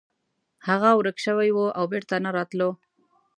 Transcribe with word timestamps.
هغه 0.67 0.89
ورک 0.99 1.17
شوی 1.25 1.49
و 1.53 1.59
او 1.77 1.85
بیرته 1.91 2.15
نه 2.25 2.29
راتلو. 2.35 2.69